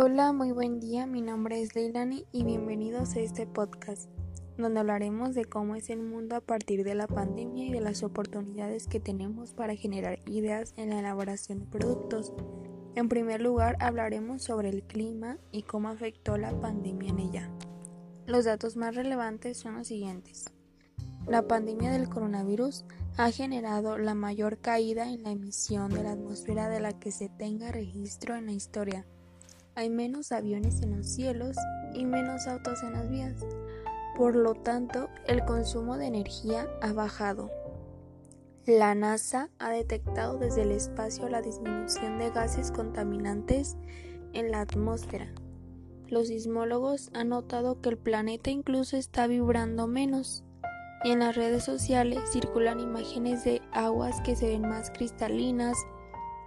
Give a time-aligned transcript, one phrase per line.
[0.00, 1.08] Hola, muy buen día.
[1.08, 4.08] Mi nombre es Leilani y bienvenidos a este podcast,
[4.56, 8.04] donde hablaremos de cómo es el mundo a partir de la pandemia y de las
[8.04, 12.32] oportunidades que tenemos para generar ideas en la elaboración de productos.
[12.94, 17.50] En primer lugar, hablaremos sobre el clima y cómo afectó la pandemia en ella.
[18.24, 20.44] Los datos más relevantes son los siguientes.
[21.26, 22.84] La pandemia del coronavirus
[23.16, 27.28] ha generado la mayor caída en la emisión de la atmósfera de la que se
[27.30, 29.04] tenga registro en la historia
[29.78, 31.56] hay menos aviones en los cielos
[31.94, 33.46] y menos autos en las vías.
[34.16, 37.48] Por lo tanto, el consumo de energía ha bajado.
[38.66, 43.76] La NASA ha detectado desde el espacio la disminución de gases contaminantes
[44.32, 45.32] en la atmósfera.
[46.08, 50.42] Los sismólogos han notado que el planeta incluso está vibrando menos.
[51.04, 55.78] En las redes sociales circulan imágenes de aguas que se ven más cristalinas,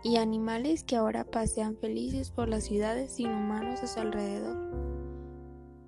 [0.04, 4.58] y animales que ahora pasean felices por las ciudades sin humanos a su alrededor.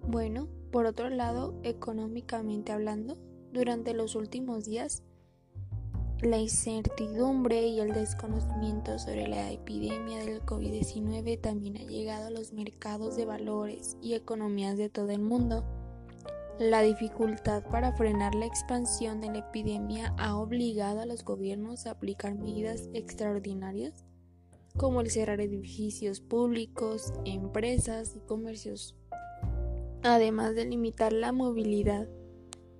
[0.07, 3.17] Bueno, por otro lado, económicamente hablando,
[3.51, 5.03] durante los últimos días,
[6.21, 12.53] la incertidumbre y el desconocimiento sobre la epidemia del COVID-19 también ha llegado a los
[12.53, 15.65] mercados de valores y economías de todo el mundo.
[16.59, 21.91] La dificultad para frenar la expansión de la epidemia ha obligado a los gobiernos a
[21.91, 24.05] aplicar medidas extraordinarias
[24.77, 28.95] como el cerrar edificios públicos, empresas y comercios,
[30.03, 32.07] además de limitar la movilidad.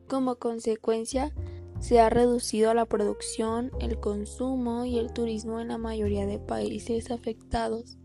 [0.07, 1.33] Como consecuencia,
[1.79, 7.09] se ha reducido la producción, el consumo y el turismo en la mayoría de países
[7.09, 7.97] afectados,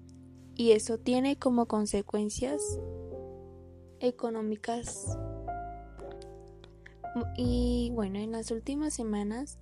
[0.54, 2.80] y eso tiene como consecuencias
[4.00, 5.18] económicas
[7.36, 9.58] y bueno, en las últimas semanas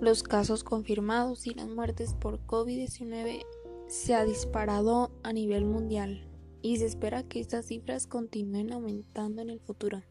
[0.00, 3.44] los casos confirmados y las muertes por COVID-19
[3.88, 6.26] se ha disparado a nivel mundial
[6.62, 10.02] y se espera que estas cifras continúen aumentando en el futuro.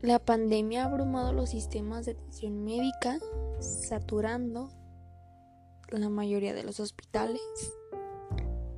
[0.00, 3.18] La pandemia ha abrumado los sistemas de atención médica,
[3.58, 4.70] saturando
[5.90, 7.40] la mayoría de los hospitales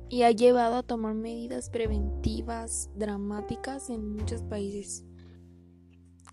[0.09, 5.05] y ha llevado a tomar medidas preventivas dramáticas en muchos países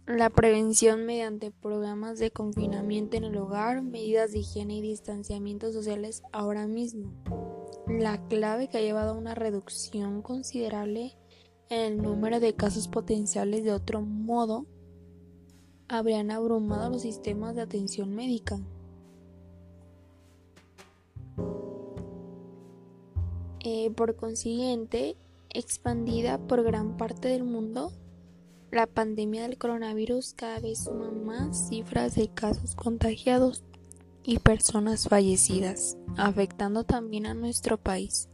[0.08, 6.22] la prevención mediante programas de confinamiento en el hogar, medidas de higiene y distanciamiento sociales
[6.32, 7.12] ahora mismo.
[7.86, 11.14] La clave que ha llevado a una reducción considerable
[11.68, 14.64] en el número de casos potenciales de otro modo
[15.88, 18.58] habrían abrumado los sistemas de atención médica.
[23.60, 25.16] Eh, por consiguiente,
[25.50, 27.92] expandida por gran parte del mundo,
[28.70, 33.64] la pandemia del coronavirus cada vez suma más cifras de casos contagiados
[34.22, 38.28] y personas fallecidas, afectando también a nuestro país.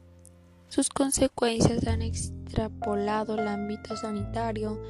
[0.68, 4.82] Sus consecuencias han extrapolado el ámbito sanitario,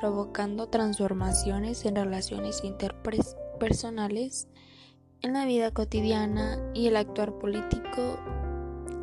[0.00, 4.48] provocando transformaciones en relaciones interpersonales,
[5.22, 8.18] en la vida cotidiana y el actuar político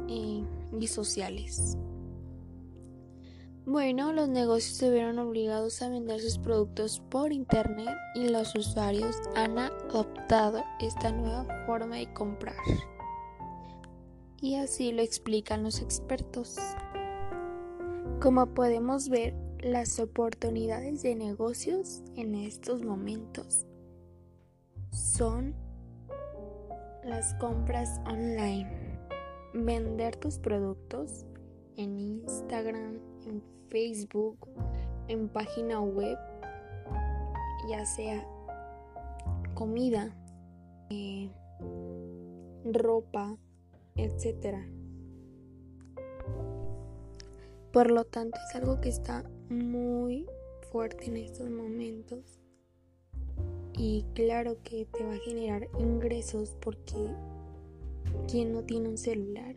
[0.08, 0.44] y
[0.88, 1.78] sociales.
[3.68, 9.20] Bueno, los negocios se vieron obligados a vender sus productos por internet y los usuarios
[9.36, 12.56] han adoptado esta nueva forma de comprar.
[14.40, 16.58] Y así lo explican los expertos.
[18.22, 23.66] Como podemos ver, las oportunidades de negocios en estos momentos
[24.92, 25.56] son
[27.04, 29.00] las compras online,
[29.56, 31.26] vender tus productos
[31.78, 34.48] en Instagram, en Facebook,
[35.08, 36.18] en página web,
[37.70, 38.26] ya sea
[39.54, 40.16] comida,
[40.90, 41.30] eh,
[42.66, 43.38] ropa,
[43.96, 44.58] etc.
[47.72, 50.28] Por lo tanto, es algo que está muy
[50.72, 52.40] fuerte en estos momentos.
[53.78, 57.10] Y claro que te va a generar ingresos porque
[58.30, 59.56] quien no tiene un celular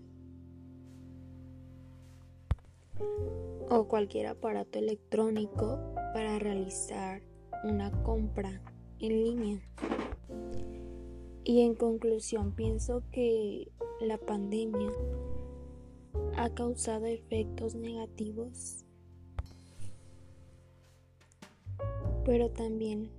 [3.70, 5.78] o cualquier aparato electrónico
[6.12, 7.22] para realizar
[7.64, 8.62] una compra
[8.98, 9.62] en línea.
[11.44, 14.90] Y en conclusión, pienso que la pandemia
[16.36, 18.84] ha causado efectos negativos,
[22.24, 23.10] pero también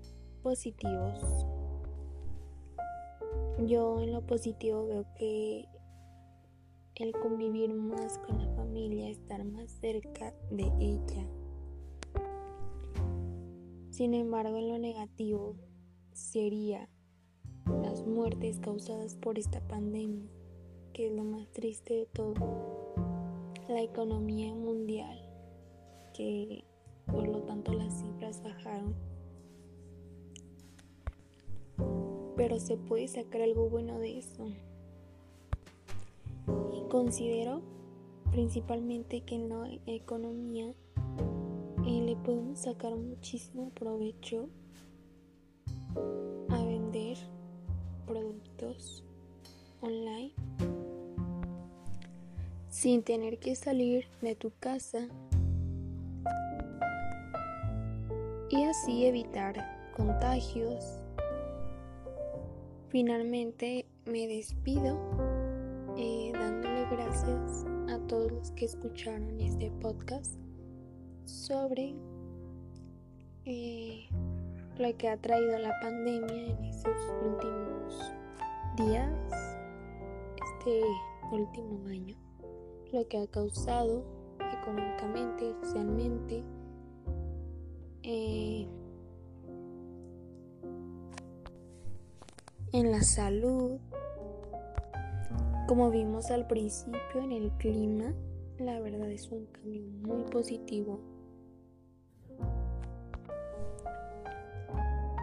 [0.44, 1.46] positivos.
[3.66, 5.66] Yo en lo positivo veo que
[7.00, 11.25] el convivir más con la familia, estar más cerca de ella.
[13.90, 15.56] Sin embargo, lo negativo
[16.12, 16.90] sería
[17.81, 20.30] las muertes causadas por esta pandemia,
[20.92, 22.34] que es lo más triste de todo.
[23.69, 25.19] la economía mundial,
[26.16, 26.63] que
[27.06, 28.96] por lo tanto las cifras bajaron.
[32.36, 34.48] Pero se puede sacar algo bueno de eso.
[36.90, 37.62] Considero
[38.31, 40.74] principalmente que en la economía
[41.86, 44.50] eh, le podemos sacar muchísimo provecho
[46.50, 47.18] a vender
[48.06, 49.04] productos
[49.81, 50.34] online
[52.69, 55.07] sin tener que salir de tu casa
[58.50, 60.84] y así evitar contagios.
[62.90, 64.98] Finalmente me despido
[65.97, 70.36] eh, dándole gracias a todos los que escucharon este podcast
[71.25, 71.95] sobre
[73.45, 74.07] eh,
[74.77, 76.95] lo que ha traído la pandemia en estos
[77.25, 78.13] últimos
[78.77, 79.12] días,
[80.56, 80.81] este
[81.31, 82.15] último año,
[82.94, 84.03] lo que ha causado
[84.39, 86.44] económicamente, socialmente,
[88.03, 88.68] eh,
[92.71, 93.80] en la salud,
[95.69, 98.16] como vimos al principio en el clima,
[98.57, 101.00] la verdad es un cambio muy positivo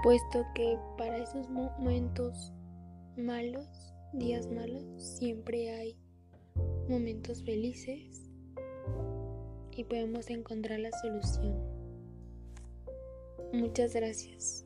[0.05, 2.53] puesto que para esos momentos
[3.17, 5.97] malos, días malos, siempre hay
[6.89, 8.31] momentos felices
[9.73, 11.57] y podemos encontrar la solución.
[13.53, 14.65] Muchas gracias.